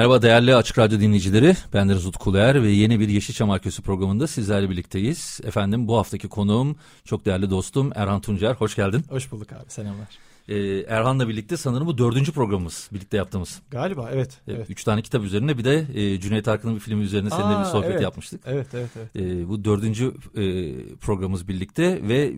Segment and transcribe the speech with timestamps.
[0.00, 1.56] Merhaba değerli Açık Radyo dinleyicileri.
[1.74, 5.40] Ben Deniz Utkuler ve yeni bir Yeşilçam Arkası programında sizlerle birlikteyiz.
[5.44, 8.54] Efendim bu haftaki konuğum çok değerli dostum Erhan Tuncer.
[8.54, 9.04] Hoş geldin.
[9.08, 10.08] Hoş bulduk abi selamlar.
[10.48, 13.60] Ee, Erhan'la birlikte sanırım bu dördüncü programımız birlikte yaptığımız.
[13.70, 14.38] Galiba evet.
[14.48, 14.70] Ee, evet.
[14.70, 17.68] Üç tane kitap üzerine bir de e, Cüneyt Arkın'ın bir filmi üzerine seninle Aa, bir
[17.68, 18.02] sohbet evet.
[18.02, 18.40] yapmıştık.
[18.46, 19.16] Evet evet evet.
[19.16, 22.32] Ee, bu dördüncü e, programımız birlikte ve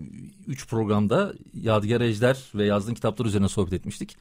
[0.46, 4.16] üç programda Yadigar Ejder ve yazdığın kitaplar üzerine sohbet etmiştik.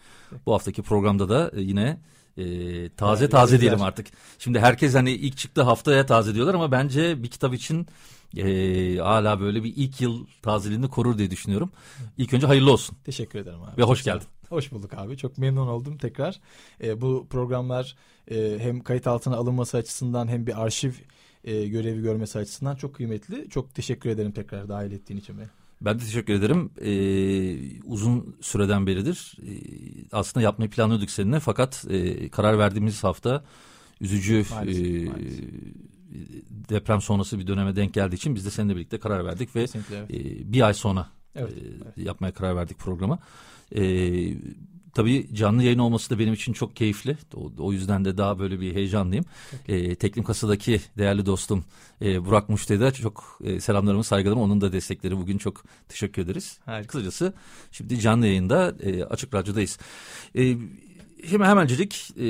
[0.46, 1.98] Bu haftaki programda da e, yine
[2.38, 2.44] e,
[2.90, 4.08] taze Yadigar taze diyelim artık.
[4.40, 7.88] Şimdi herkes hani ilk çıktığı haftaya taze diyorlar ama bence bir kitap için
[8.38, 11.72] e, hala böyle bir ilk yıl tazeliğini korur diye düşünüyorum.
[12.18, 13.82] İlk önce hayırlı olsun Teşekkür ederim abi.
[13.82, 14.28] ve hoş geldin.
[14.50, 15.18] Hoş bulduk abi.
[15.18, 16.40] Çok memnun oldum tekrar.
[16.84, 17.96] Ee, bu programlar
[18.32, 20.92] e, hem kayıt altına alınması açısından hem bir arşiv
[21.44, 23.50] e, görevi görmesi açısından çok kıymetli.
[23.50, 25.48] Çok teşekkür ederim tekrar dahil ettiğin için beni.
[25.82, 26.70] Ben de teşekkür ederim.
[26.82, 29.54] Ee, uzun süreden beridir e,
[30.12, 33.44] aslında yapmayı planlıyorduk seninle fakat e, karar verdiğimiz hafta
[34.02, 35.44] üzücü Maalesef, e, maalesef.
[36.70, 39.98] deprem sonrası bir döneme denk geldiği için biz de seninle birlikte karar verdik ve Kesinlikle
[39.98, 40.12] evet.
[40.12, 41.98] e, bir ay sonra Evet, e, evet.
[41.98, 43.20] yapmaya karar verdik programı.
[43.76, 43.82] E,
[44.94, 47.18] tabii canlı yayın olması da benim için çok keyifli.
[47.36, 49.26] O, o yüzden de daha böyle bir heyecanlıyım.
[49.68, 51.66] E, Teklim Kasa'daki değerli dostum
[52.02, 54.42] e, Burak Muşte'de çok e, selamlarımı saygılarımı.
[54.42, 56.60] Onun da destekleri bugün çok teşekkür ederiz.
[56.66, 56.88] Harika.
[56.88, 57.34] Kısacası
[57.72, 59.80] şimdi canlı yayında e, Açık Radyo'dayız.
[60.36, 60.58] E,
[61.30, 62.24] Şimdi hemencik e,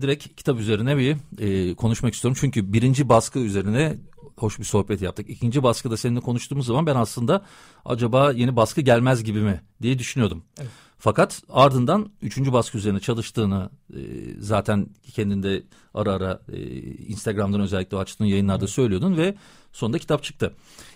[0.00, 2.38] direkt kitap üzerine bir e, konuşmak istiyorum.
[2.40, 3.96] Çünkü birinci baskı üzerine
[4.42, 5.30] hoş bir sohbet yaptık.
[5.30, 7.44] İkinci baskıda seninle konuştuğumuz zaman ben aslında
[7.84, 10.44] acaba yeni baskı gelmez gibi mi diye düşünüyordum.
[10.60, 10.70] Evet.
[10.98, 14.00] Fakat ardından üçüncü baskı üzerine çalıştığını e,
[14.38, 15.62] zaten kendinde
[15.94, 19.34] ara ara e, Instagram'dan özellikle açtığın yayınlarda söylüyordun ve
[19.72, 20.54] sonunda kitap çıktı.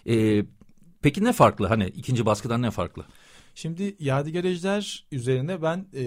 [0.09, 0.45] E,
[1.03, 1.67] peki ne farklı?
[1.67, 3.05] Hani ikinci baskıdan ne farklı?
[3.55, 6.05] Şimdi Yadigar Ejder üzerine ben e,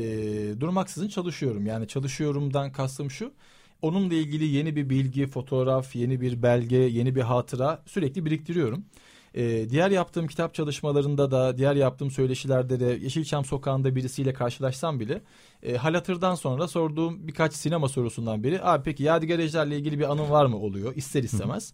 [0.60, 1.66] durmaksızın çalışıyorum.
[1.66, 3.34] Yani çalışıyorumdan kastım şu.
[3.82, 8.86] Onunla ilgili yeni bir bilgi, fotoğraf, yeni bir belge, yeni bir hatıra sürekli biriktiriyorum.
[9.34, 15.22] E, diğer yaptığım kitap çalışmalarında da, diğer yaptığım söyleşilerde de Yeşilçam Sokağı'nda birisiyle karşılaşsam bile
[15.64, 20.12] e, hal hatırdan sonra sorduğum birkaç sinema sorusundan biri abi peki Yadigar Ejder'le ilgili bir
[20.12, 21.74] anın var mı oluyor ister istemez.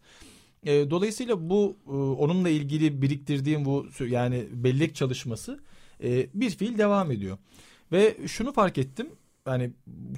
[0.63, 5.59] E, dolayısıyla bu e, onunla ilgili biriktirdiğim bu yani bellek çalışması
[6.03, 7.38] e, bir fiil devam ediyor.
[7.91, 9.09] Ve şunu fark ettim.
[9.47, 9.72] Yani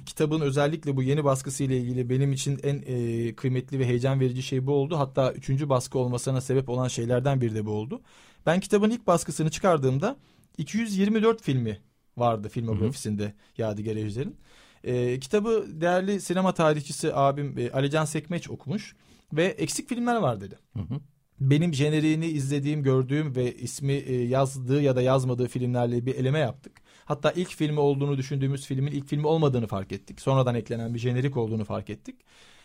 [0.06, 4.66] kitabın özellikle bu yeni baskısıyla ilgili benim için en e, kıymetli ve heyecan verici şey
[4.66, 4.98] bu oldu.
[4.98, 8.00] Hatta üçüncü baskı olmasına sebep olan şeylerden biri de bu oldu.
[8.46, 10.16] Ben kitabın ilk baskısını çıkardığımda
[10.58, 11.80] 224 filmi
[12.16, 14.36] vardı filmografisinde Yadigar Ejder'in.
[14.84, 18.96] E, kitabı değerli sinema tarihçisi abim e, Alican Sekmeç okumuş
[19.32, 20.58] ve eksik filmler var dedi.
[20.76, 21.00] Hı hı.
[21.40, 26.72] Benim jeneriğini izlediğim, gördüğüm ve ismi e, yazdığı ya da yazmadığı filmlerle bir eleme yaptık.
[27.04, 30.20] Hatta ilk filmi olduğunu düşündüğümüz filmin ilk filmi olmadığını fark ettik.
[30.20, 32.16] Sonradan eklenen bir jenerik olduğunu fark ettik.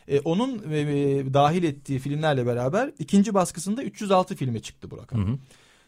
[0.08, 5.28] E, onun e, e, dahil ettiği filmlerle beraber ikinci baskısında 306 filmi çıktı bu rakam.
[5.28, 5.38] Hı hı.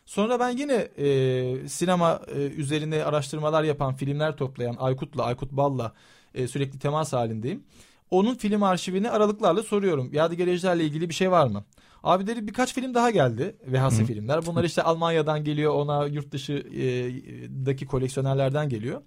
[0.06, 5.94] Sonra ben yine e, sinema e, üzerine araştırmalar yapan, filmler toplayan Aykut'la, Aykut Bal'la
[6.34, 7.64] e, sürekli temas halindeyim.
[8.12, 10.10] Onun film arşivini aralıklarla soruyorum.
[10.14, 11.64] Yadigar Ejder'le ilgili bir şey var mı?
[12.04, 13.56] Abi dedi birkaç film daha geldi.
[13.68, 14.46] VHS filmler.
[14.46, 15.74] Bunlar işte Almanya'dan geliyor.
[15.74, 19.02] Ona yurt dışıdaki koleksiyonerlerden geliyor.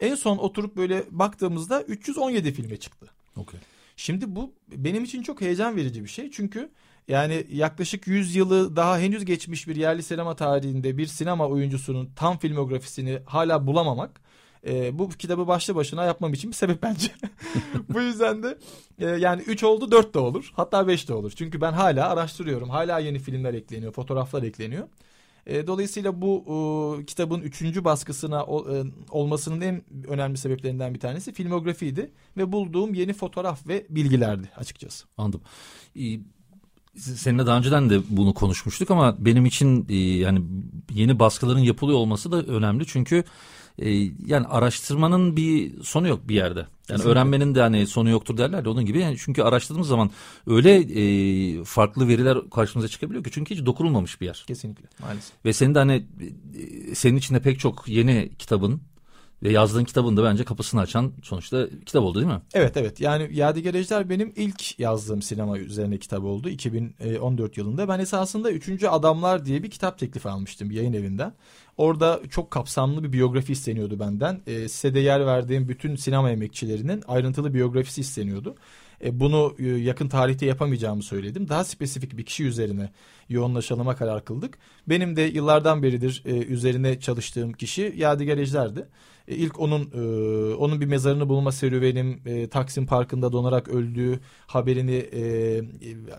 [0.00, 3.06] En son oturup böyle baktığımızda 317 filme çıktı.
[3.36, 3.60] Okey.
[3.96, 6.30] Şimdi bu benim için çok heyecan verici bir şey.
[6.30, 6.70] Çünkü
[7.08, 12.38] yani yaklaşık 100 yılı daha henüz geçmiş bir yerli sinema tarihinde bir sinema oyuncusunun tam
[12.38, 14.20] filmografisini hala bulamamak
[14.66, 17.08] e, bu kitabı başlı başına yapmam için bir sebep bence.
[17.88, 18.58] bu yüzden de
[18.98, 21.32] e, yani 3 oldu 4 de olur hatta 5 de olur.
[21.36, 22.70] Çünkü ben hala araştırıyorum.
[22.70, 24.88] Hala yeni filmler ekleniyor, fotoğraflar ekleniyor.
[25.46, 26.44] E, dolayısıyla bu
[27.00, 33.12] e, kitabın üçüncü baskısına e, olmasının en önemli sebeplerinden bir tanesi filmografiydi ve bulduğum yeni
[33.12, 35.06] fotoğraf ve bilgilerdi açıkçası.
[35.18, 35.40] Anladım.
[35.96, 36.18] Ee,
[36.96, 40.42] Seninle daha önceden de bunu konuşmuştuk ama benim için e, yani
[40.90, 43.24] yeni baskıların yapılıyor olması da önemli çünkü
[43.78, 43.90] e,
[44.26, 46.58] yani araştırmanın bir sonu yok bir yerde.
[46.58, 47.10] Yani Kesinlikle.
[47.10, 48.98] öğrenmenin de hani sonu yoktur derler de onun gibi.
[49.00, 50.10] Yani çünkü araştırdığımız zaman
[50.46, 54.44] öyle e, farklı veriler karşımıza çıkabiliyor ki çünkü hiç dokunulmamış bir yer.
[54.46, 55.32] Kesinlikle maalesef.
[55.44, 56.06] Ve senin de hani
[56.90, 58.80] e, senin içinde pek çok yeni kitabın
[59.42, 62.42] Ve yazdığın kitabın da bence kapısını açan sonuçta kitap oldu değil mi?
[62.54, 67.88] Evet evet yani Yadigar Ejder benim ilk yazdığım sinema üzerine kitap oldu 2014 yılında.
[67.88, 71.34] Ben esasında Üçüncü Adamlar diye bir kitap teklifi almıştım yayın evinden.
[71.76, 74.40] Orada çok kapsamlı bir biyografi isteniyordu benden.
[74.46, 78.54] E, size de yer verdiğim bütün sinema emekçilerinin ayrıntılı biyografisi isteniyordu.
[79.04, 81.48] E, bunu e, yakın tarihte yapamayacağımı söyledim.
[81.48, 82.90] Daha spesifik bir kişi üzerine
[83.28, 84.58] yoğunlaşalıma karar kıldık.
[84.88, 88.88] Benim de yıllardan beridir e, üzerine çalıştığım kişi Yadigar Ejder'di.
[89.28, 94.96] E, ilk onun e, onun bir mezarını bulma serüvenim e, Taksim Parkı'nda donarak öldüğü haberini
[95.12, 95.60] e,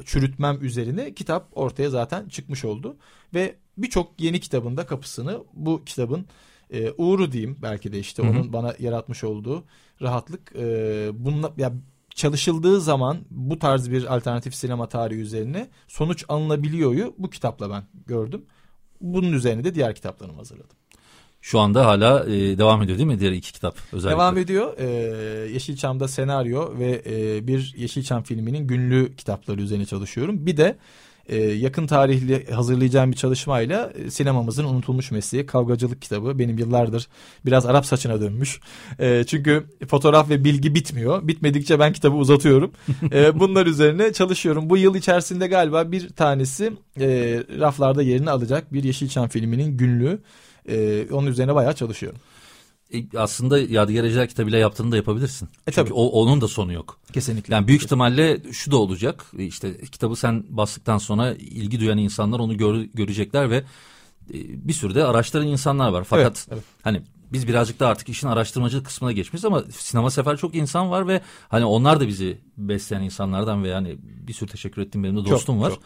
[0.05, 2.97] çürütmem üzerine kitap ortaya zaten çıkmış oldu
[3.33, 6.25] ve birçok yeni kitabında kapısını bu kitabın
[6.73, 8.31] e, uğru diyeyim belki de işte Hı-hı.
[8.31, 9.63] onun bana yaratmış olduğu
[10.01, 11.73] rahatlık e, bununla ya
[12.15, 18.45] çalışıldığı zaman bu tarz bir alternatif sinema tarihi üzerine sonuç alınabiliyoryu bu kitapla ben gördüm.
[19.01, 20.77] Bunun üzerine de diğer kitaplarımı hazırladım.
[21.41, 24.15] Şu anda hala e, devam ediyor değil mi diğer iki kitap özellikle?
[24.15, 24.77] Devam ediyor.
[24.77, 24.85] E,
[25.53, 30.45] Yeşilçam'da senaryo ve e, bir Yeşilçam filminin günlü kitapları üzerine çalışıyorum.
[30.45, 30.77] Bir de
[31.29, 36.39] e, yakın tarihli hazırlayacağım bir çalışmayla e, sinemamızın unutulmuş mesleği kavgacılık kitabı.
[36.39, 37.07] Benim yıllardır
[37.45, 38.59] biraz Arap saçına dönmüş.
[38.99, 41.27] E, çünkü fotoğraf ve bilgi bitmiyor.
[41.27, 42.71] Bitmedikçe ben kitabı uzatıyorum.
[43.11, 44.69] e, bunlar üzerine çalışıyorum.
[44.69, 47.07] Bu yıl içerisinde galiba bir tanesi e,
[47.59, 50.19] raflarda yerini alacak bir Yeşilçam filminin günlüğü.
[50.69, 52.19] E, onun üzerine bayağı çalışıyorum.
[52.93, 55.49] E, aslında Yadigar Ejder kitabıyla yaptığını da yapabilirsin.
[55.67, 56.99] E, Çünkü o, onun da sonu yok.
[57.13, 57.53] Kesinlikle.
[57.53, 59.25] Yani büyük ihtimalle şu da olacak.
[59.37, 63.63] E, işte kitabı sen bastıktan sonra ilgi duyan insanlar onu gör, görecekler ve e,
[64.67, 66.03] bir sürü de araştıran insanlar var.
[66.03, 66.63] Fakat evet, evet.
[66.81, 67.01] hani
[67.33, 71.21] biz birazcık da artık işin araştırmacılık kısmına geçmişiz ama sinema sefer çok insan var ve
[71.49, 75.55] hani onlar da bizi besleyen insanlardan ve yani bir sürü teşekkür ettiğim benim de dostum
[75.55, 75.69] çok, var.
[75.69, 75.79] Çok.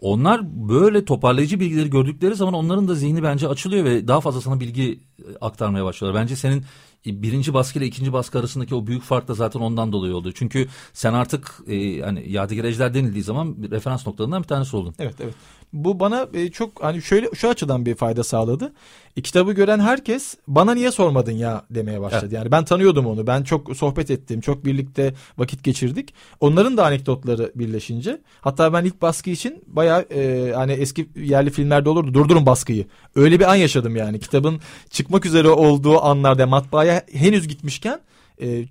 [0.00, 4.60] Onlar böyle toparlayıcı bilgileri gördükleri zaman onların da zihni bence açılıyor ve daha fazla sana
[4.60, 6.22] bilgi e, aktarmaya başlıyorlar.
[6.22, 6.64] Bence senin
[7.06, 10.32] e, birinci baskı ile ikinci baskı arasındaki o büyük fark da zaten ondan dolayı oldu.
[10.32, 14.94] Çünkü sen artık e, hani Yadigar Ejder denildiği zaman referans noktalarından bir tanesi oldun.
[14.98, 15.34] Evet evet.
[15.84, 18.72] Bu bana e, çok hani şöyle şu açıdan bir fayda sağladı.
[19.16, 22.22] E, kitabı gören herkes bana niye sormadın ya demeye başladı.
[22.22, 22.32] Evet.
[22.32, 23.26] Yani ben tanıyordum onu.
[23.26, 24.40] Ben çok sohbet ettim.
[24.40, 26.14] Çok birlikte vakit geçirdik.
[26.40, 31.88] Onların da anekdotları birleşince hatta ben ilk baskı için bayağı e, hani eski yerli filmlerde
[31.88, 32.14] olurdu.
[32.14, 32.86] Durdurun baskıyı.
[33.14, 34.20] Öyle bir an yaşadım yani.
[34.20, 38.00] Kitabın çıkmak üzere olduğu anlarda matbaaya henüz gitmişken
[38.40, 38.64] e,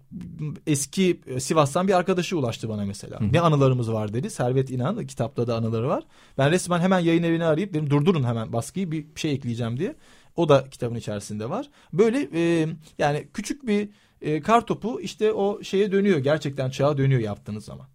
[0.67, 3.19] eski Sivas'tan bir arkadaşı ulaştı bana mesela.
[3.19, 3.33] Hı.
[3.33, 4.29] Ne anılarımız var dedi.
[4.29, 6.03] Servet İnan kitapta da anıları var.
[6.37, 9.95] Ben resmen hemen yayın evini arayıp dedim durdurun hemen baskıyı bir şey ekleyeceğim diye.
[10.35, 11.69] O da kitabın içerisinde var.
[11.93, 12.67] Böyle e,
[12.97, 13.89] yani küçük bir
[14.21, 16.17] e, kar topu işte o şeye dönüyor.
[16.17, 17.87] Gerçekten çağa dönüyor yaptığınız zaman.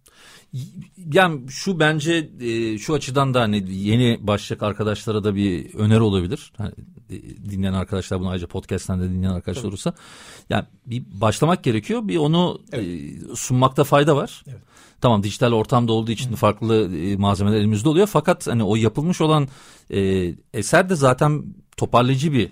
[1.13, 6.53] Yani şu bence e, şu açıdan da hani yeni başlayacak arkadaşlara da bir öneri olabilir.
[6.57, 6.71] Hani,
[7.09, 7.15] e,
[7.49, 9.69] dinleyen arkadaşlar bunu ayrıca podcast'ten de dinleyen arkadaşlar Tabii.
[9.69, 9.93] olursa.
[10.49, 12.07] Yani bir başlamak gerekiyor.
[12.07, 12.85] Bir onu evet.
[12.87, 14.43] e, sunmakta fayda var.
[14.47, 14.61] Evet.
[15.01, 16.35] Tamam dijital ortamda olduğu için Hı.
[16.35, 18.07] farklı e, malzemeler elimizde oluyor.
[18.07, 19.47] Fakat hani o yapılmış olan
[19.89, 21.43] e, eser de zaten
[21.77, 22.49] toparlayıcı bir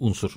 [0.00, 0.36] unsur.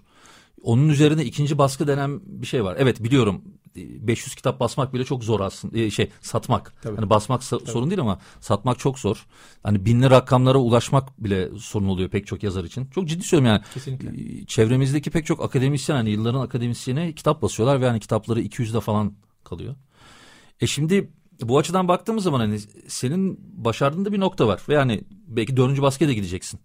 [0.64, 2.76] Onun üzerine ikinci baskı denen bir şey var.
[2.80, 3.42] Evet biliyorum
[3.76, 5.80] 500 kitap basmak bile çok zor aslında.
[5.80, 6.74] E, şey satmak.
[6.82, 6.96] Tabii.
[6.96, 7.66] Hani basmak Tabii.
[7.66, 9.26] sorun değil ama satmak çok zor.
[9.64, 12.86] Hani binli rakamlara ulaşmak bile sorun oluyor pek çok yazar için.
[12.86, 13.74] Çok ciddi söylüyorum yani.
[13.74, 14.42] Kesinlikle.
[14.42, 19.14] E, çevremizdeki pek çok akademisyen hani yılların akademisyene kitap basıyorlar ve hani kitapları 200'de falan
[19.44, 19.76] kalıyor.
[20.62, 21.12] E şimdi
[21.50, 26.10] bu açıdan baktığımız zaman hani senin başardığında bir nokta var ve yani belki dördüncü baskıya
[26.10, 26.60] da gideceksin.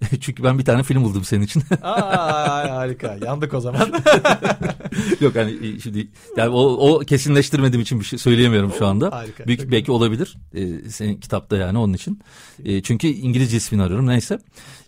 [0.20, 1.62] Çünkü ben bir tane film buldum senin için.
[1.82, 3.18] Aa, harika.
[3.24, 3.80] Yandık o zaman.
[5.20, 9.12] Yok hani şimdi yani o, o kesinleştirmediğim için bir şey söyleyemiyorum şu anda.
[9.12, 9.46] Harika.
[9.46, 10.36] Büyük, belki olabilir.
[10.54, 12.20] Ee, senin kitapta yani onun için.
[12.64, 14.38] Ee, çünkü İngilizce ismini arıyorum neyse.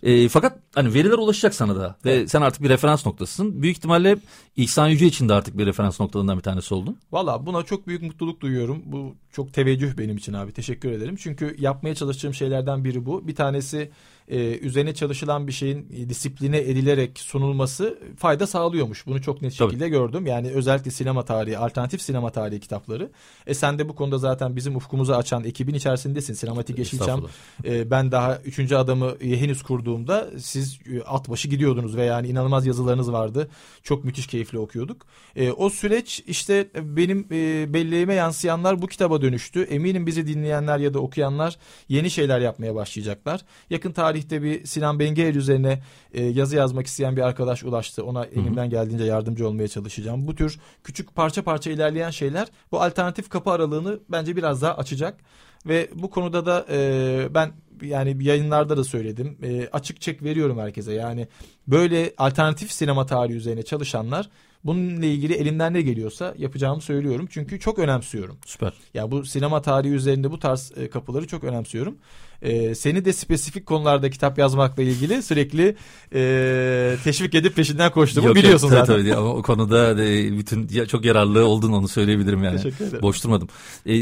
[0.03, 2.31] Ee, fakat hani veriler ulaşacak sana da ve evet.
[2.31, 3.61] sen artık bir referans noktasısın.
[3.61, 4.17] Büyük ihtimalle
[4.55, 6.97] İhsan Yüce için de artık bir referans noktalarından bir tanesi oldun.
[7.11, 8.81] Valla buna çok büyük mutluluk duyuyorum.
[8.85, 10.51] Bu çok teveccüh benim için abi.
[10.51, 11.15] Teşekkür ederim.
[11.15, 13.27] Çünkü yapmaya çalıştığım şeylerden biri bu.
[13.27, 13.91] Bir tanesi
[14.27, 19.07] e, üzerine çalışılan bir şeyin disipline edilerek sunulması fayda sağlıyormuş.
[19.07, 19.89] Bunu çok net şekilde Tabii.
[19.89, 20.25] gördüm.
[20.25, 23.11] Yani özellikle sinema tarihi, alternatif sinema tarihi kitapları.
[23.47, 26.33] E sen de bu konuda zaten bizim ufkumuzu açan ekibin içerisindesin.
[26.33, 27.27] Sinematik Yeşilçam.
[27.65, 32.65] E, ben daha üçüncü adamı henüz kurduğumda siz e, at başı gidiyordunuz ve yani inanılmaz
[32.65, 33.49] yazılarınız vardı.
[33.83, 35.05] Çok müthiş keyifli okuyorduk.
[35.35, 39.61] E, o süreç işte benim e, belleğime yansıyanlar bu kitaba dönüştü.
[39.61, 41.57] Eminim bizi dinleyenler ya da okuyanlar
[41.89, 43.41] yeni şeyler yapmaya başlayacaklar.
[43.69, 45.79] Yakın tarih tarihte bir Sinan Bengel üzerine
[46.13, 48.05] e, yazı yazmak isteyen bir arkadaş ulaştı.
[48.05, 50.27] Ona elimden geldiğince yardımcı olmaya çalışacağım.
[50.27, 55.17] Bu tür küçük parça parça ilerleyen şeyler bu alternatif kapı aralığını bence biraz daha açacak.
[55.65, 57.51] Ve bu konuda da e, ben
[57.81, 59.37] yani yayınlarda da söyledim.
[59.43, 60.93] E, açık çek veriyorum herkese.
[60.93, 61.27] Yani
[61.67, 64.29] böyle alternatif sinema tarihi üzerine çalışanlar
[64.65, 67.27] bununla ilgili elimden ne geliyorsa yapacağımı söylüyorum.
[67.29, 68.37] Çünkü çok önemsiyorum.
[68.45, 68.73] Süper.
[68.93, 71.95] Ya bu sinema tarihi üzerinde bu tarz e, kapıları çok önemsiyorum.
[72.41, 75.75] E, seni de spesifik konularda kitap yazmakla ilgili sürekli
[76.13, 78.95] e, teşvik edip peşinden koştuğumu Yok, biliyorsun yok, zaten.
[78.95, 79.15] Tabii, tabii.
[79.15, 82.57] Ama o konuda de, bütün ya, çok yararlı olduğunu onu söyleyebilirim yani.
[82.57, 83.01] Teşekkür ederim.
[83.01, 83.47] Boş durmadım.
[83.85, 83.95] E,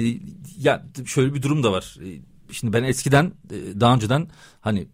[0.57, 1.97] ya şöyle bir durum da var.
[2.05, 4.27] E, Şimdi ben eskiden e, daha önceden
[4.61, 4.87] hani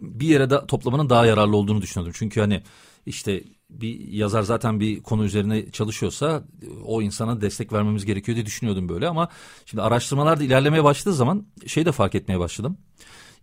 [0.00, 2.12] bir yere de toplamanın daha yararlı olduğunu düşünüyordum.
[2.16, 2.62] Çünkü hani
[3.06, 6.44] işte bir yazar zaten bir konu üzerine çalışıyorsa
[6.84, 9.28] o insana destek vermemiz gerekiyor diye düşünüyordum böyle ama
[9.66, 12.78] şimdi araştırmalar da ilerlemeye başladığı zaman şey de fark etmeye başladım.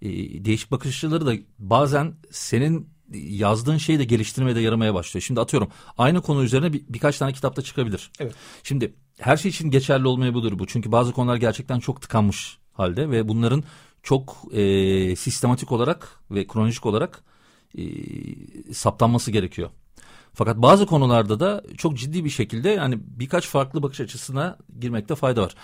[0.01, 0.09] E,
[0.45, 5.21] değişik bakış açıları da bazen senin yazdığın şeyi de geliştirmeye de yaramaya başlıyor.
[5.21, 8.11] Şimdi atıyorum aynı konu üzerine bir, birkaç tane kitapta çıkabilir.
[8.19, 8.35] Evet.
[8.63, 10.67] Şimdi her şey için geçerli olmayabilir bu.
[10.67, 13.63] Çünkü bazı konular gerçekten çok tıkanmış halde ve bunların
[14.03, 17.23] çok e, sistematik olarak ve kronolojik olarak
[17.77, 17.83] e,
[18.73, 19.69] saptanması gerekiyor.
[20.35, 25.41] Fakat bazı konularda da çok ciddi bir şekilde yani birkaç farklı bakış açısına girmekte fayda
[25.41, 25.55] var.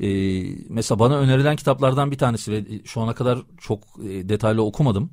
[0.00, 5.12] Ee, mesela bana önerilen kitaplardan bir tanesi ve şu ana kadar çok e, detaylı okumadım.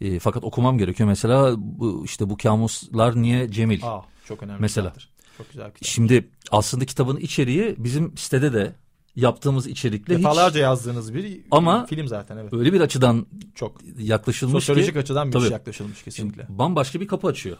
[0.00, 1.08] E, fakat okumam gerekiyor.
[1.08, 3.80] Mesela bu, işte bu kamuslar niye Cemil?
[3.82, 4.60] Aa, çok önemli.
[4.60, 4.88] Mesela.
[4.88, 5.10] kitaptır.
[5.38, 5.84] Çok güzel kitap.
[5.88, 8.76] Şimdi aslında kitabın içeriği bizim sitede de
[9.16, 12.52] yaptığımız içerikle Defalarca hiç yazdığınız bir Ama- film zaten evet.
[12.52, 15.52] öyle bir açıdan Çok yaklaşılmış sosyolojik ki açıdan müthiş Tabii.
[15.52, 16.46] yaklaşılmış kesinlikle.
[16.48, 17.56] bambaşka bir kapı açıyor.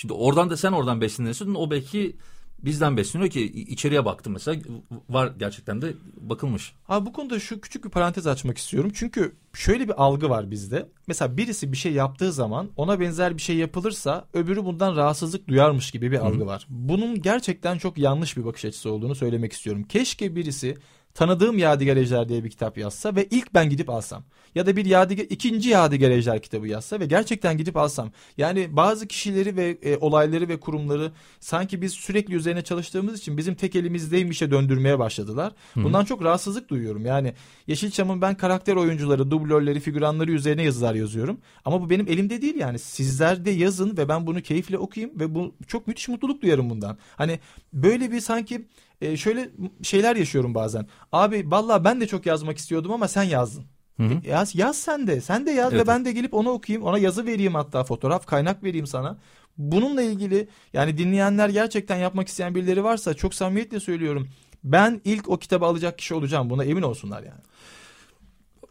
[0.00, 1.54] Şimdi oradan da sen oradan besleniyorsun.
[1.54, 2.16] O belki
[2.58, 4.62] bizden besleniyor ki içeriye baktım mesela
[5.10, 6.72] var gerçekten de bakılmış.
[6.88, 8.90] Abi bu konuda şu küçük bir parantez açmak istiyorum.
[8.94, 10.88] Çünkü şöyle bir algı var bizde.
[11.06, 15.90] Mesela birisi bir şey yaptığı zaman ona benzer bir şey yapılırsa öbürü bundan rahatsızlık duyarmış
[15.90, 16.66] gibi bir algı var.
[16.68, 19.82] Bunun gerçekten çok yanlış bir bakış açısı olduğunu söylemek istiyorum.
[19.82, 20.76] Keşke birisi
[21.18, 24.24] tanıdığım Yadigar Ejder diye bir kitap yazsa ve ilk ben gidip alsam.
[24.54, 28.10] Ya da bir Yadigar, ikinci Yadigar Ejder kitabı yazsa ve gerçekten gidip alsam.
[28.36, 33.54] Yani bazı kişileri ve e, olayları ve kurumları sanki biz sürekli üzerine çalıştığımız için bizim
[33.54, 35.52] tek elimizdeymişe döndürmeye başladılar.
[35.76, 37.06] Bundan çok rahatsızlık duyuyorum.
[37.06, 37.34] Yani
[37.66, 41.40] Yeşilçam'ın ben karakter oyuncuları, dublörleri, figüranları üzerine yazılar yazıyorum.
[41.64, 42.78] Ama bu benim elimde değil yani.
[42.78, 46.98] Sizler de yazın ve ben bunu keyifle okuyayım ve bu çok müthiş mutluluk duyarım bundan.
[47.16, 47.38] Hani
[47.72, 48.66] böyle bir sanki
[49.00, 49.50] e, şöyle
[49.82, 50.86] şeyler yaşıyorum bazen.
[51.12, 53.64] Abi vallahi ben de çok yazmak istiyordum ama sen yazdın.
[53.96, 54.14] Hı hı.
[54.24, 55.20] E, Yaz, yaz sen de.
[55.20, 55.82] Sen de yaz Evet.
[55.82, 56.86] ve ben de gelip onu okuyayım.
[56.86, 59.18] Ona yazı vereyim hatta fotoğraf kaynak vereyim sana.
[59.58, 64.28] Bununla ilgili yani dinleyenler gerçekten yapmak isteyen birileri varsa çok samimiyetle söylüyorum.
[64.64, 66.50] Ben ilk o kitabı alacak kişi olacağım.
[66.50, 67.40] Buna emin olsunlar yani.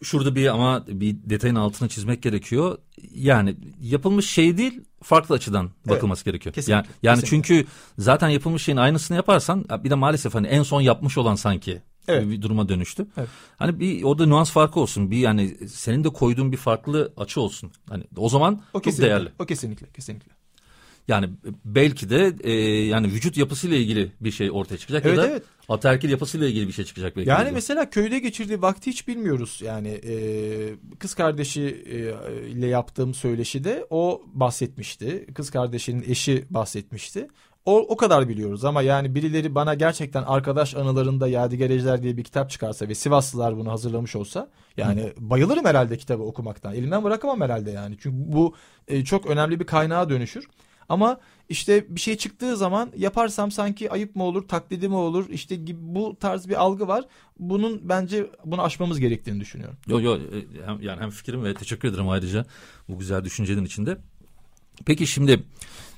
[0.03, 2.77] Şurada bir ama bir detayın altını çizmek gerekiyor.
[3.15, 6.55] Yani yapılmış şey değil farklı açıdan bakılması gerekiyor.
[6.55, 7.47] kesinlikle, yani yani kesinlikle.
[7.47, 11.81] çünkü zaten yapılmış şeyin aynısını yaparsan bir de maalesef hani en son yapmış olan sanki
[12.07, 12.29] Evet.
[12.29, 13.07] bir duruma dönüştü.
[13.17, 13.29] Evet.
[13.57, 15.11] Hani bir orada nüans farkı olsun.
[15.11, 17.71] Bir yani senin de koyduğun bir farklı açı olsun.
[17.89, 19.29] Hani o zaman O çok değerli.
[19.39, 20.36] O kesinlikle, kesinlikle.
[21.07, 21.29] Yani
[21.65, 22.51] belki de e,
[22.85, 25.43] yani vücut yapısıyla ilgili bir şey ortaya çıkacak Evet, ya da evet.
[25.69, 27.29] ataerkil yapısıyla ilgili bir şey çıkacak belki.
[27.29, 27.51] Yani de.
[27.51, 29.61] mesela köyde geçirdiği vakti hiç bilmiyoruz.
[29.63, 30.15] Yani e,
[30.99, 35.27] kız kardeşi e, ile yaptığım söyleşide o bahsetmişti.
[35.33, 37.27] Kız kardeşinin eşi bahsetmişti.
[37.65, 42.23] O, o kadar biliyoruz ama yani birileri bana gerçekten arkadaş anılarında Yadigar Ejder diye bir
[42.23, 46.73] kitap çıkarsa ve Sivaslılar bunu hazırlamış olsa yani bayılırım herhalde kitabı okumaktan.
[46.73, 47.97] Elimden bırakamam herhalde yani.
[47.99, 48.55] Çünkü bu
[48.87, 50.47] e, çok önemli bir kaynağa dönüşür.
[50.89, 55.29] Ama işte bir şey çıktığı zaman yaparsam sanki ayıp mı olur, taklidi mi olur?
[55.29, 57.05] İşte gibi bu tarz bir algı var.
[57.39, 59.77] Bunun bence bunu aşmamız gerektiğini düşünüyorum.
[59.87, 62.45] Yo yo e, hem, yani hem fikrim ve teşekkür ederim ayrıca
[62.89, 63.97] bu güzel düşüncenin içinde.
[64.85, 65.43] Peki şimdi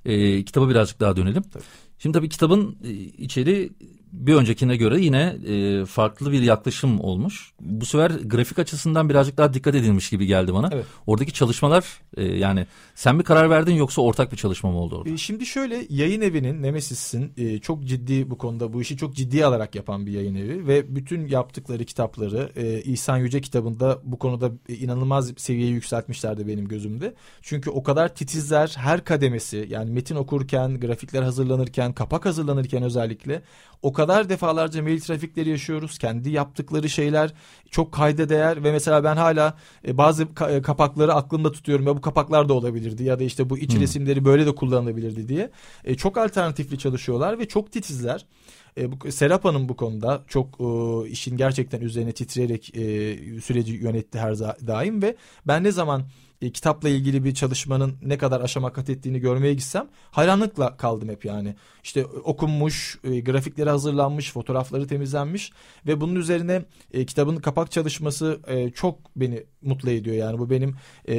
[0.05, 1.43] e, kitaba birazcık daha dönelim.
[1.43, 1.63] Tabii.
[2.00, 3.74] Şimdi tabii kitabın e, içeriği
[4.12, 7.54] bir öncekine göre yine e, farklı bir yaklaşım olmuş.
[7.60, 10.70] Bu sefer grafik açısından birazcık daha dikkat edilmiş gibi geldi bana.
[10.74, 10.86] Evet.
[11.08, 11.86] Oradaki çalışmalar
[12.18, 15.10] e, yani sen mi karar verdin yoksa ortak bir çalışma mı oldu orada?
[15.10, 19.46] E, Şimdi şöyle yayın evinin Nemesis'in e, çok ciddi bu konuda bu işi çok ciddiye
[19.46, 24.51] alarak yapan bir yayın evi ve bütün yaptıkları kitapları e, İhsan Yüce kitabında bu konuda
[24.70, 27.13] e, inanılmaz seviyeyi yükseltmişlerdi benim gözümde.
[27.42, 33.42] Çünkü o kadar titizler her kademesi yani metin okurken, grafikler hazırlanırken, kapak hazırlanırken özellikle
[33.81, 35.98] o kadar defalarca mail trafikleri yaşıyoruz.
[35.98, 37.33] Kendi yaptıkları şeyler
[37.71, 39.57] çok kayda değer ve mesela ben hala
[39.88, 43.57] e, bazı e, kapakları aklımda tutuyorum ya bu kapaklar da olabilirdi ya da işte bu
[43.57, 43.81] iç Hmm.
[43.81, 45.50] resimleri böyle de kullanılabilirdi diye.
[45.83, 48.25] E, çok alternatifli çalışıyorlar ve çok titizler.
[48.78, 54.20] E, bu, Serap Hanım bu konuda çok e, işin gerçekten üzerine titreyerek e, süreci yönetti
[54.20, 55.16] her daim ve
[55.48, 56.04] ben ne zaman
[56.42, 61.26] e, kitapla ilgili bir çalışmanın ne kadar aşama kat ettiğini görmeye gitsem hayranlıkla kaldım hep
[61.26, 61.56] yani.
[61.84, 65.52] İşte okunmuş, e, grafikleri hazırlanmış, fotoğrafları temizlenmiş
[65.88, 70.40] ve bunun üzerine e, kitabın kapak çalışması e, çok beni mutlu ediyor yani.
[70.40, 71.16] Bu benim e,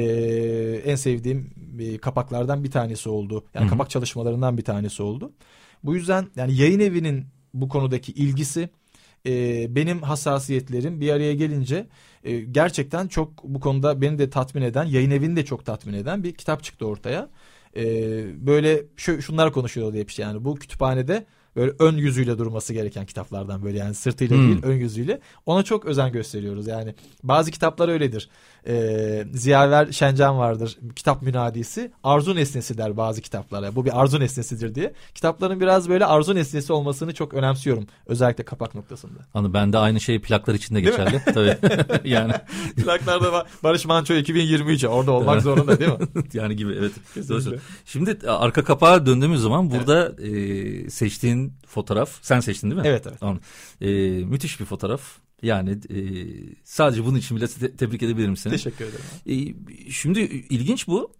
[0.85, 3.45] en sevdiğim e, kapaklardan bir tanesi oldu.
[3.53, 3.71] Yani Hı-hı.
[3.71, 5.31] kapak çalışmalarından bir tanesi oldu.
[5.83, 8.69] Bu yüzden yani yayın evinin bu konudaki ilgisi
[9.25, 11.87] e, benim hassasiyetlerim bir araya gelince
[12.23, 16.23] e, gerçekten çok bu konuda beni de tatmin eden yayın evini de çok tatmin eden
[16.23, 17.29] bir kitap çıktı ortaya.
[17.75, 17.83] E,
[18.47, 23.05] böyle şu, şunlar konuşuyor diye bir şey yani bu kütüphanede böyle ön yüzüyle durması gereken
[23.05, 24.47] kitaplardan böyle yani sırtıyla hmm.
[24.47, 25.19] değil ön yüzüyle.
[25.45, 26.67] Ona çok özen gösteriyoruz.
[26.67, 28.29] Yani bazı kitaplar öyledir.
[28.67, 31.91] E, Ziyaver Şencan vardır kitap münadisi.
[32.03, 33.75] Arzu nesnesi der bazı kitaplara.
[33.75, 34.93] Bu bir arzu nesnesidir diye.
[35.15, 39.19] Kitapların biraz böyle arzu nesnesi olmasını çok önemsiyorum özellikle kapak noktasında.
[39.33, 41.21] Hani ben de aynı şey plaklar içinde geçerli.
[41.25, 41.57] Tabii.
[42.03, 42.33] Yani.
[42.83, 45.97] Plaklarda Barış Manço 2023 orada olmak zorunda değil mi?
[46.33, 46.77] yani gibi.
[46.79, 46.91] Evet.
[47.85, 50.85] Şimdi arka kapağa döndüğümüz zaman burada evet.
[50.85, 52.87] e, seçtiğin fotoğraf sen seçtin değil mi?
[52.87, 53.19] Evet evet.
[53.19, 53.39] Tamam.
[53.81, 53.89] E,
[54.25, 55.01] müthiş bir fotoğraf.
[55.43, 55.97] Yani e,
[56.63, 58.51] sadece bunun için bile te- tebrik edebilirim seni.
[58.51, 59.05] Teşekkür ederim.
[59.25, 60.19] E, şimdi
[60.49, 61.11] ilginç bu.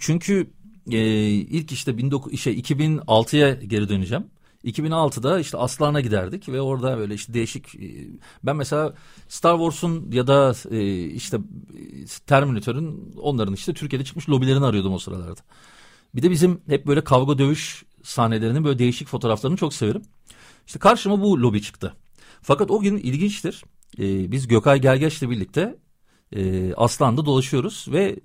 [0.00, 0.50] Çünkü
[0.90, 0.98] e,
[1.28, 4.24] ilk işte 19, şey, 2006'ya geri döneceğim.
[4.64, 8.08] 2006'da işte Aslan'a giderdik ve orada böyle işte değişik e,
[8.42, 8.94] ben mesela
[9.28, 11.38] Star Wars'un ya da e, işte
[12.26, 15.40] Terminator'ın onların işte Türkiye'de çıkmış lobilerini arıyordum o sıralarda.
[16.14, 20.02] Bir de bizim hep böyle kavga dövüş sahnelerinin böyle değişik fotoğraflarını çok severim.
[20.66, 21.94] İşte karşıma bu lobi çıktı.
[22.42, 23.64] Fakat o gün ilginçtir.
[23.98, 25.76] E, biz Gökay Gergeç'le birlikte
[26.32, 28.20] e, Aslan'da dolaşıyoruz ve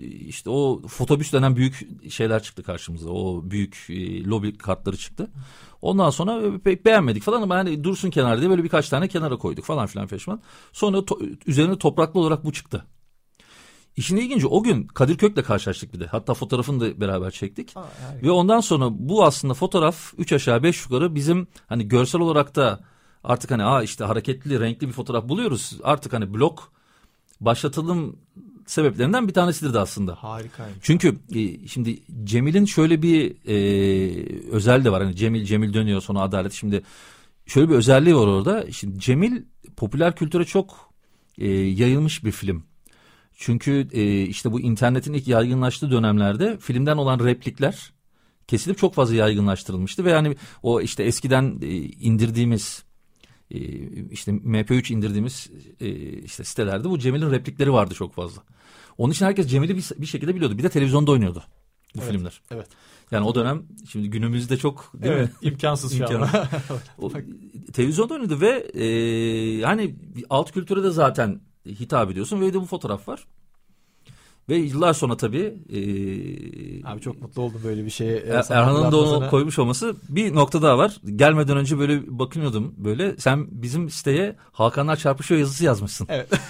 [0.00, 3.10] e, işte o fotobüs denen büyük şeyler çıktı karşımıza.
[3.10, 5.30] O büyük e, lobi kartları çıktı.
[5.82, 9.64] Ondan sonra pek beğenmedik falan ama hani dursun kenarda diye böyle birkaç tane kenara koyduk
[9.64, 10.42] falan filan feşman.
[10.72, 12.86] Sonra to, üzerine topraklı olarak bu çıktı.
[13.96, 16.06] İşin ilginci o gün Kadir Kök'le karşılaştık bir de.
[16.06, 17.76] Hatta fotoğrafını da beraber çektik.
[17.76, 17.84] Aa,
[18.22, 22.80] Ve ondan sonra bu aslında fotoğraf 3 aşağı 5 yukarı bizim hani görsel olarak da
[23.24, 25.78] artık hani aa işte hareketli renkli bir fotoğraf buluyoruz.
[25.82, 26.72] Artık hani blok
[27.40, 28.16] başlatılım
[28.66, 30.14] sebeplerinden bir tanesidir de aslında.
[30.14, 30.78] Harikaymış.
[30.82, 35.02] Çünkü e, şimdi Cemil'in şöyle bir e, özel de var.
[35.02, 36.52] Hani Cemil Cemil dönüyor sonra adalet.
[36.52, 36.82] Şimdi
[37.46, 38.72] şöyle bir özelliği var orada.
[38.72, 39.42] Şimdi Cemil
[39.76, 40.92] popüler kültüre çok
[41.38, 42.64] e, yayılmış bir film.
[43.44, 47.92] Çünkü e, işte bu internetin ilk yaygınlaştığı dönemlerde filmden olan replikler
[48.46, 52.84] kesilip çok fazla yaygınlaştırılmıştı ve yani o işte eskiden e, indirdiğimiz
[53.50, 53.58] e,
[54.10, 55.50] işte MP3 indirdiğimiz
[55.80, 58.42] e, işte sitelerde bu Cemil'in replikleri vardı çok fazla.
[58.98, 60.58] Onun için herkes Cemil'i bir, bir şekilde biliyordu.
[60.58, 61.44] Bir de televizyonda oynuyordu
[61.94, 62.40] bu evet, filmler.
[62.50, 62.66] Evet.
[63.10, 65.48] Yani o dönem şimdi günümüzde çok değil evet, mi?
[65.48, 66.28] İmkansız şu an.
[66.98, 67.12] o,
[67.72, 68.86] televizyonda oynadı ve e,
[69.58, 69.96] yani
[70.30, 73.26] alt kültüre de zaten hitap ediyorsun ve de bu fotoğraf var.
[74.48, 75.54] Ve yıllar sonra tabii...
[75.72, 75.78] E,
[76.86, 78.16] Abi çok mutlu oldum böyle bir şeye.
[78.16, 79.96] Er, Erhan'ın da onu koymuş olması.
[80.08, 80.96] Bir nokta daha var.
[81.16, 83.16] Gelmeden önce böyle bakıyordum böyle.
[83.16, 86.06] Sen bizim siteye Hakanlar Çarpışıyor yazısı yazmışsın.
[86.10, 86.28] Evet.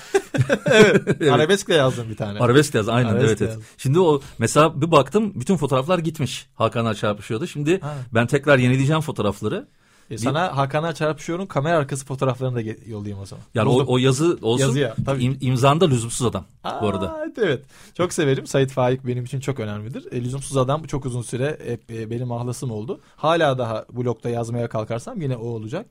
[0.66, 1.02] evet.
[1.20, 1.32] evet.
[1.32, 2.38] Arabeskle yazdım bir tane.
[2.38, 3.66] Arabeskle yazdım aynen Arabeskle evet, evet.
[3.76, 6.46] Şimdi o mesela bir baktım bütün fotoğraflar gitmiş.
[6.54, 7.46] Hakanlar Çarpışıyor'da.
[7.46, 7.94] Şimdi ha.
[8.14, 9.68] ben tekrar yenileyeceğim fotoğrafları.
[10.12, 13.44] E sana Hakan'a çarpışıyorum kamera arkası fotoğraflarını da yollayayım o zaman.
[13.54, 15.24] Yani o, o yazı olsun Yazıya, tabii.
[15.24, 17.26] Im, imzanda lüzumsuz adam Aa, bu arada.
[17.38, 17.62] Evet,
[17.96, 18.46] çok severim.
[18.46, 20.12] Sait Faik benim için çok önemlidir.
[20.12, 23.00] E, lüzumsuz adam çok uzun süre hep e, benim ahlasım oldu.
[23.16, 25.86] Hala daha blogda yazmaya kalkarsam yine o olacak.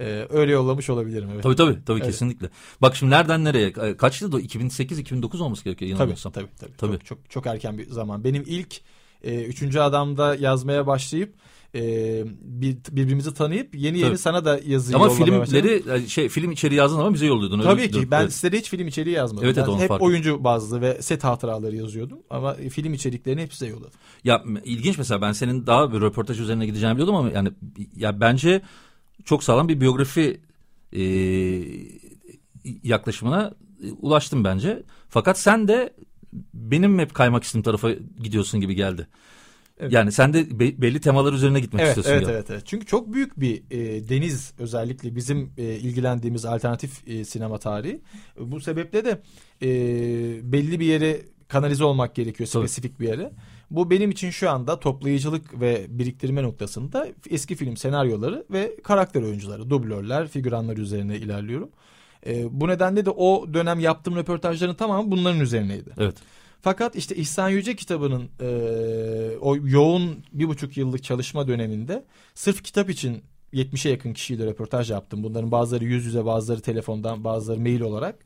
[0.00, 1.28] Ee, öyle yollamış olabilirim.
[1.32, 1.42] Evet.
[1.42, 2.06] Tabii tabii, tabii evet.
[2.06, 2.50] kesinlikle.
[2.82, 3.72] Bak şimdi nereden nereye?
[3.96, 4.40] Kaç yıldı o?
[4.40, 6.92] 2008-2009 olması gerekiyor tabii, tabii, tabii, tabii.
[6.92, 8.24] Çok, çok, çok erken bir zaman.
[8.24, 8.80] Benim ilk
[9.24, 11.34] e, üçüncü adamda yazmaya başlayıp
[11.74, 14.18] e, bir, birbirimizi tanıyıp yeni yeni Tabii.
[14.18, 15.40] sana da yazı Ama filmleri
[15.86, 16.08] başladım.
[16.08, 17.58] şey film içeriği yazdın ama bize yolluyordun.
[17.58, 18.32] Öyle Tabii ki ben evet.
[18.32, 19.44] size hiç film içeriği yazmadım.
[19.44, 20.06] Evet, evet, ben hep farklı.
[20.06, 23.90] oyuncu bazlı ve set hatıraları yazıyordum ama film içeriklerini hep size yolladım.
[24.24, 27.48] Ya ilginç mesela ben senin daha bir röportaj üzerine gideceğini biliyordum ama yani
[27.96, 28.62] ya bence
[29.24, 30.40] çok sağlam bir biyografi
[30.92, 31.02] e,
[32.82, 33.54] yaklaşımına
[34.00, 34.82] ulaştım bence.
[35.08, 35.92] Fakat sen de
[36.54, 37.90] benim hep kaymak istediğim tarafa
[38.22, 39.06] gidiyorsun gibi geldi.
[39.82, 39.92] Evet.
[39.92, 42.24] Yani sen de be, belli temalar üzerine gitmek evet, istiyorsun.
[42.24, 42.62] Evet, evet, evet.
[42.66, 48.00] Çünkü çok büyük bir e, deniz özellikle bizim e, ilgilendiğimiz alternatif e, sinema tarihi.
[48.38, 49.22] Bu sebeple de
[49.62, 49.68] e,
[50.52, 53.32] belli bir yere kanalize olmak gerekiyor, spesifik bir yere.
[53.70, 59.70] Bu benim için şu anda toplayıcılık ve biriktirme noktasında eski film senaryoları ve karakter oyuncuları,
[59.70, 61.70] dublörler, figüranlar üzerine ilerliyorum.
[62.26, 65.90] E, bu nedenle de o dönem yaptığım röportajların tamamı bunların üzerineydi.
[65.98, 66.16] Evet.
[66.62, 72.90] Fakat işte İhsan Yüce kitabının e, o yoğun bir buçuk yıllık çalışma döneminde sırf kitap
[72.90, 73.22] için
[73.52, 75.22] 70'e yakın kişiyle röportaj yaptım.
[75.22, 78.18] Bunların bazıları yüz yüze, bazıları telefondan, bazıları mail olarak.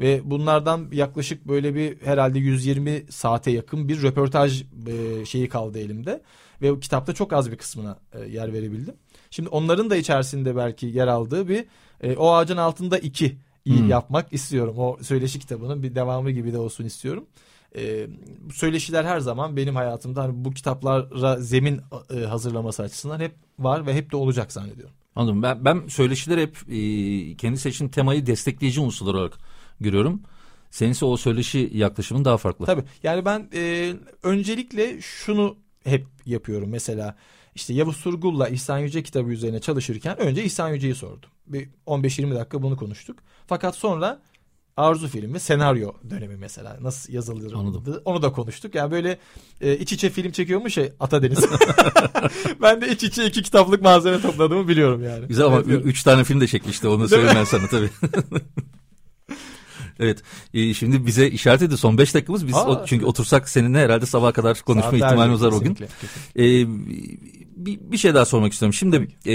[0.00, 6.22] Ve bunlardan yaklaşık böyle bir herhalde 120 saate yakın bir röportaj e, şeyi kaldı elimde.
[6.62, 8.94] Ve kitapta çok az bir kısmına e, yer verebildim.
[9.30, 11.64] Şimdi onların da içerisinde belki yer aldığı bir
[12.00, 13.88] e, o ağacın altında iki iyi hmm.
[13.88, 14.74] yapmak istiyorum.
[14.78, 17.26] O söyleşi kitabının bir devamı gibi de olsun istiyorum.
[17.76, 18.06] E,
[18.40, 21.80] bu söyleşiler her zaman benim hayatımda hani bu kitaplara zemin
[22.14, 24.94] e, hazırlaması açısından hep var ve hep de olacak zannediyorum.
[25.16, 25.42] Anladım.
[25.42, 29.38] Ben, ben söyleşiler hep e, kendi seçtiğim temayı destekleyici unsurlar olarak
[29.80, 30.22] görüyorum.
[30.70, 32.66] Seninse o söyleşi yaklaşımın daha farklı.
[32.66, 32.84] Tabii.
[33.02, 36.68] Yani ben e, öncelikle şunu hep yapıyorum.
[36.70, 37.16] Mesela
[37.54, 41.30] işte Yavuz Surgul'la İhsan Yüce kitabı üzerine çalışırken önce İhsan Yüce'yi sordum.
[41.46, 43.18] Bir 15-20 dakika bunu konuştuk.
[43.46, 44.20] Fakat sonra
[44.76, 48.00] Arzu filmi senaryo dönemi mesela nasıl yazılır Anladım.
[48.04, 48.74] onu da konuştuk.
[48.74, 49.18] Yani böyle
[49.60, 51.44] e, iç içe film çekiyormuş ya Atadeniz.
[52.62, 55.26] ben de iç içe iki kitaplık malzeme topladığımı biliyorum yani.
[55.26, 57.90] Güzel ama evet, üç tane film de çekmişti onu söyleyeyim ben sana tabii.
[60.00, 60.22] Evet.
[60.54, 62.46] Ee, şimdi bize işaret edildi son beş dakikamız.
[62.46, 65.76] Biz Aa, o, çünkü otursak seninle herhalde sabaha kadar konuşma Saatler ihtimalimiz var o gün.
[66.36, 66.66] Ee,
[67.66, 68.74] bir, bir şey daha sormak istiyorum.
[68.74, 69.34] Şimdi e,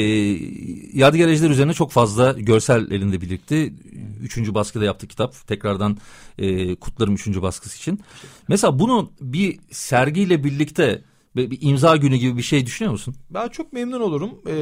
[0.99, 3.73] Yadigar Ejder üzerine çok fazla görsel elinde birlikte.
[4.21, 5.47] Üçüncü baskıda yaptı kitap.
[5.47, 5.97] Tekrardan
[6.37, 7.99] e, kutlarım üçüncü baskısı için.
[8.47, 11.01] Mesela bunu bir sergiyle birlikte
[11.37, 13.15] bir imza günü gibi bir şey düşünüyor musun?
[13.29, 14.31] Ben çok memnun olurum.
[14.47, 14.53] Ee,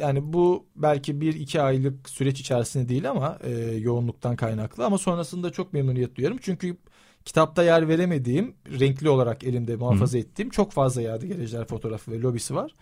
[0.00, 5.50] yani bu belki bir iki aylık süreç içerisinde değil ama e, yoğunluktan kaynaklı ama sonrasında
[5.50, 6.38] çok memnuniyet duyarım.
[6.42, 6.76] Çünkü
[7.24, 10.22] kitapta yer veremediğim, renkli olarak elimde muhafaza Hı.
[10.22, 12.74] ettiğim çok fazla yadigareciler fotoğrafı ve lobisi var.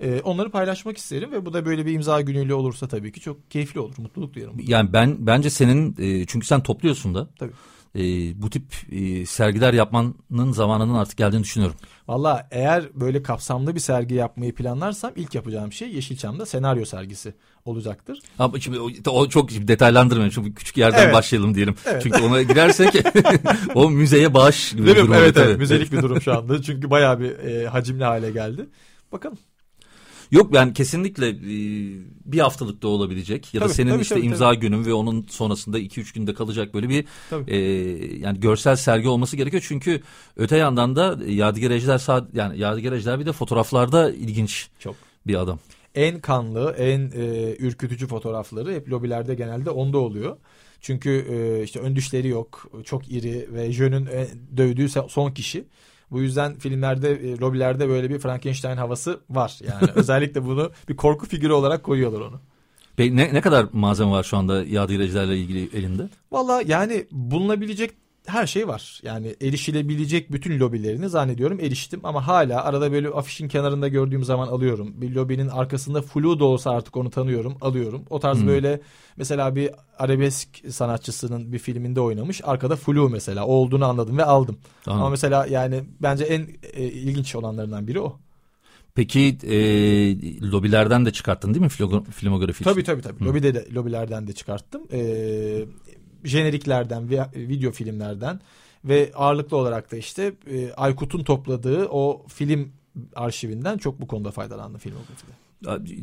[0.00, 3.50] Ee, onları paylaşmak isterim ve bu da böyle bir imza günüyle olursa tabii ki çok
[3.50, 4.56] keyifli olur, mutluluk duyarım.
[4.66, 7.28] Yani ben bence senin e, çünkü sen topluyorsun da.
[7.38, 7.52] Tabii
[7.96, 8.02] e,
[8.42, 11.76] bu tip e, sergiler yapmanın zamanının artık geldiğini düşünüyorum.
[12.08, 18.18] Valla eğer böyle kapsamlı bir sergi yapmayı planlarsam ilk yapacağım şey Yeşilçam'da senaryo sergisi olacaktır.
[18.38, 20.34] Ama şimdi o, o çok detaylandırmayalım.
[20.34, 21.14] Çünkü küçük yerden evet.
[21.14, 21.74] başlayalım diyelim.
[21.86, 22.02] Evet.
[22.02, 22.94] Çünkü ona girersek
[23.74, 25.14] o müzeye bağış gibi bir durum.
[25.14, 26.62] Evet, evet müzelik bir durum şu anda.
[26.62, 28.66] Çünkü bayağı bir e, hacimli hale geldi.
[29.12, 29.38] Bakalım.
[30.30, 31.34] Yok yani kesinlikle e,
[32.24, 34.60] bir haftalık da olabilecek ya tabii, da senin tabii, işte tabii, imza tabii.
[34.60, 37.04] günün ve onun sonrasında 2-3 günde kalacak böyle bir
[37.46, 37.56] e,
[38.18, 39.64] yani görsel sergi olması gerekiyor.
[39.68, 40.02] Çünkü
[40.36, 44.96] öte yandan da Yadigar Ejder yani Yadigar Ejder bir de fotoğraflarda ilginç Çok.
[45.26, 45.58] bir adam.
[45.94, 50.36] En kanlı, en e, ürkütücü fotoğrafları hep lobilerde genelde onda oluyor.
[50.80, 55.64] Çünkü e, işte ön düşleri yok, çok iri ve Jön'ün e, dövdüğü son kişi.
[56.14, 59.58] Bu yüzden filmlerde, e, lobilerde böyle bir Frankenstein havası var.
[59.68, 62.40] Yani özellikle bunu bir korku figürü olarak koyuyorlar onu.
[62.96, 66.08] Peki ne, ne kadar malzeme var şu anda yadigarecilerle ilgili elinde?
[66.32, 67.90] Valla yani bulunabilecek
[68.26, 69.00] her şey var.
[69.02, 74.92] Yani erişilebilecek bütün lobilerini zannediyorum eriştim ama hala arada böyle afişin kenarında gördüğüm zaman alıyorum.
[75.00, 78.02] Bir lobinin arkasında flu da olsa artık onu tanıyorum, alıyorum.
[78.10, 78.46] O tarz hmm.
[78.46, 78.80] böyle
[79.16, 82.40] mesela bir arabesk sanatçısının bir filminde oynamış.
[82.44, 84.58] Arkada flu mesela o olduğunu anladım ve aldım.
[84.84, 85.00] Tamam.
[85.00, 88.18] Ama mesela yani bence en e, ilginç olanlarından biri o.
[88.94, 89.56] Peki e,
[90.50, 92.64] lobilerden de çıkarttın değil mi filmografi?
[92.64, 93.24] Tabii tabii tabii.
[93.24, 94.82] Lobide de lobilerden de çıkarttım.
[94.92, 95.00] E,
[96.24, 98.40] jeneriklerden, video filmlerden
[98.84, 102.72] ve ağırlıklı olarak da işte e, Aykut'un topladığı o film
[103.16, 105.32] arşivinden çok bu konuda faydalandım filmografide.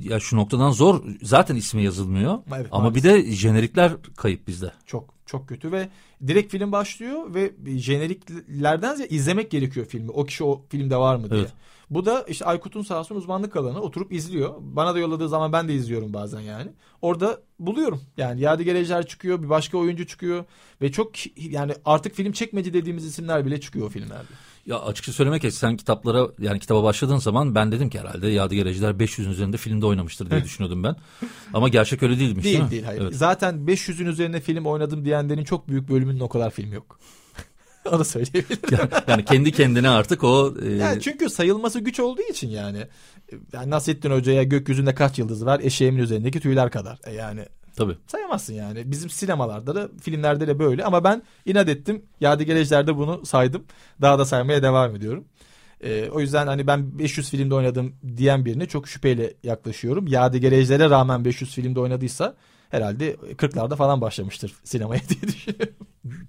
[0.10, 3.04] Ya şu noktadan zor zaten ismi yazılmıyor evet, ama maalesef.
[3.04, 4.72] bir de jenerikler kayıp bizde.
[4.86, 5.90] Çok çok kötü ve
[6.28, 10.12] direkt film başlıyor ve jeneriklerden izlemek gerekiyor filmi.
[10.12, 11.42] O kişi o filmde var mı diye.
[11.42, 11.54] Evet.
[11.90, 14.54] Bu da işte Aykut'un sağ olsun uzmanlık alanı oturup izliyor.
[14.60, 16.72] Bana da yolladığı zaman ben de izliyorum bazen yani.
[17.02, 18.02] Orada buluyorum.
[18.18, 20.46] Yani Yadigar Ejder çıkıyor, bir başka oyuncu çıkıyor
[20.82, 24.32] ve çok yani artık film çekmeci dediğimiz isimler bile çıkıyor o filmlerde.
[24.66, 28.66] Ya açıkça söylemek gerekirse sen kitaplara yani kitaba başladığın zaman ben dedim ki herhalde Yadigar
[28.66, 30.96] Ejder 500'ün üzerinde filmde oynamıştır diye düşünüyordum ben.
[31.54, 33.02] Ama gerçek öyle değilmiş değil değil, değil hayır.
[33.02, 33.16] Evet.
[33.16, 37.00] Zaten 500'ün üzerinde film oynadım diyenlerin çok büyük bölümünün o kadar film yok.
[37.92, 38.60] Onu söyleyebilirim.
[38.72, 40.54] Yani, yani kendi kendine artık o...
[40.64, 40.70] E...
[40.70, 42.88] Yani çünkü sayılması güç olduğu için yani.
[43.54, 45.60] yani Nasrettin Hoca'ya gökyüzünde kaç yıldız var?
[45.64, 47.00] Eşeğimin üzerindeki tüyler kadar.
[47.04, 47.98] E yani Tabii.
[48.08, 48.92] Sayamazsın yani.
[48.92, 52.06] Bizim sinemalarda da filmlerde de böyle ama ben inat ettim.
[52.20, 53.64] Yadigar Ejder'de bunu saydım.
[54.02, 55.26] Daha da saymaya devam ediyorum.
[55.84, 60.08] Ee, o yüzden hani ben 500 filmde oynadım diyen birine çok şüpheyle yaklaşıyorum.
[60.08, 62.36] Yadigar Ejder'e rağmen 500 filmde oynadıysa
[62.70, 65.76] herhalde 40'larda falan başlamıştır sinemaya diye düşünüyorum.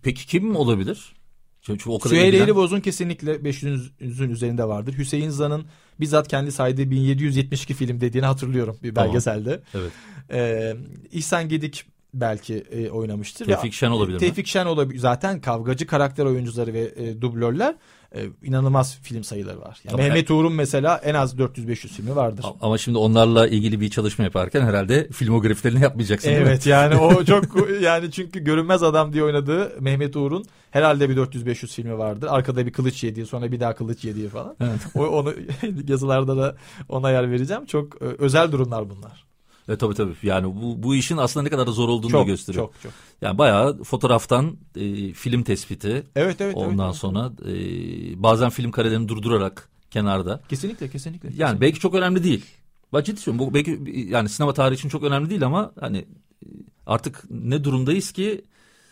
[0.02, 1.14] Peki kim olabilir?
[1.62, 4.98] Çünkü o kadar Süheyleli Boz'un kesinlikle 500'ün üzerinde vardır.
[4.98, 5.66] Hüseyin Zan'ın
[6.00, 9.62] bizzat kendi saydığı 1772 film dediğini hatırlıyorum bir belgeselde.
[9.72, 9.86] Tamam.
[9.86, 9.92] Evet.
[10.32, 10.76] Ee,
[11.12, 13.46] İhsan Gedik belki e, oynamıştır.
[13.46, 14.20] Tevfik Şen olabilir mi?
[14.20, 14.98] Tevfik Şen olabilir.
[14.98, 17.74] Zaten kavgacı karakter oyuncuları ve e, dublörler
[18.14, 19.80] e, inanılmaz film sayıları var.
[19.84, 20.02] Yani Tabii.
[20.02, 22.46] Mehmet Uğur'un mesela en az 400-500 filmi vardır.
[22.60, 26.38] Ama şimdi onlarla ilgili bir çalışma yaparken herhalde filmografilerini yapmayacaksın mi?
[26.42, 27.44] Evet yani o çok
[27.80, 32.28] yani çünkü görünmez adam diye oynadığı Mehmet Uğur'un herhalde bir 400-500 filmi vardır.
[32.30, 34.56] Arkada bir kılıç yediği sonra bir daha kılıç yediği falan.
[34.60, 34.80] Evet.
[34.94, 35.34] O, onu
[35.88, 36.56] yazılarda da
[36.88, 37.66] ona yer vereceğim.
[37.66, 39.31] Çok e, özel durumlar bunlar.
[39.68, 40.14] E, tabii tabii.
[40.22, 42.64] Yani bu, bu işin aslında ne kadar zor olduğunu da Çok gösteriyor.
[42.64, 42.92] çok çok.
[43.22, 46.06] Yani bayağı fotoğraftan e, film tespiti.
[46.16, 46.56] Evet evet.
[46.56, 47.52] Ondan evet, sonra e,
[48.22, 50.40] bazen film karelerini durdurarak kenarda.
[50.48, 51.28] Kesinlikle kesinlikle.
[51.36, 52.44] Yani belki çok önemli değil.
[52.92, 53.50] Bak ciddi söylüyorum.
[53.50, 56.04] Bu belki yani sinema tarihi için çok önemli değil ama hani
[56.86, 58.44] artık ne durumdayız ki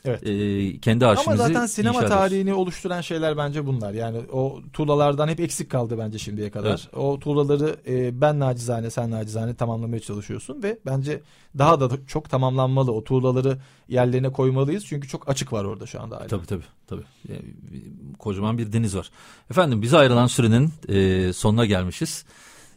[0.04, 0.26] Evet.
[0.26, 3.92] e, kendi Ama arşivimizi zaten sinema tarihini oluşturan şeyler bence bunlar.
[3.92, 6.88] Yani o tuğlalardan hep eksik kaldı bence şimdiye kadar.
[6.96, 11.20] O tuğlaları e, ben nacizane sen nacizane tamamlamaya çalışıyorsun ve bence
[11.58, 12.92] daha da çok tamamlanmalı.
[12.92, 13.58] O tuğlaları
[13.88, 14.86] yerlerine koymalıyız.
[14.86, 16.26] Çünkü çok açık var orada şu anda hala.
[16.26, 16.64] Tabii tabii.
[16.86, 17.04] tabii.
[17.28, 17.42] Yani,
[18.18, 19.10] kocaman bir deniz var.
[19.50, 22.24] Efendim bize ayrılan sürenin e, sonuna gelmişiz.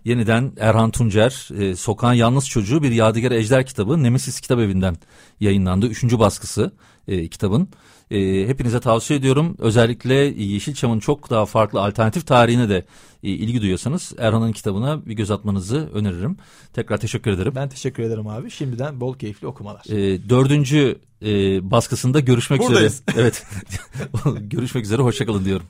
[0.05, 4.97] Yeniden Erhan Tuncer, e, Sokağın Yalnız Çocuğu bir Yadigar Ejder kitabı Nemesis Kitap Evi'nden
[5.39, 5.87] yayınlandı.
[5.87, 6.71] Üçüncü baskısı
[7.07, 7.67] e, kitabın.
[8.11, 9.55] E, hepinize tavsiye ediyorum.
[9.59, 10.13] Özellikle
[10.43, 12.85] Yeşilçam'ın çok daha farklı alternatif tarihine de
[13.23, 16.37] e, ilgi duyuyorsanız Erhan'ın kitabına bir göz atmanızı öneririm.
[16.73, 17.53] Tekrar teşekkür ederim.
[17.55, 18.51] Ben teşekkür ederim abi.
[18.51, 19.85] Şimdiden bol keyifli okumalar.
[19.89, 23.03] E, dördüncü e, baskısında görüşmek Buradayız.
[23.09, 23.21] üzere.
[23.21, 23.45] Evet.
[24.41, 25.01] görüşmek üzere.
[25.01, 25.65] Hoşçakalın diyorum.